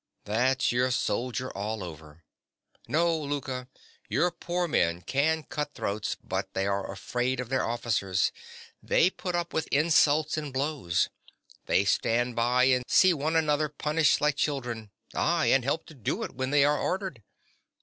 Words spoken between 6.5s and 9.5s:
they are afraid of their officers; they put